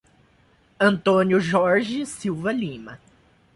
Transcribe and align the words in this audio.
Antônio 0.79 1.39
Jorge 1.39 2.07
Silva 2.07 2.51
Lima 2.51 2.99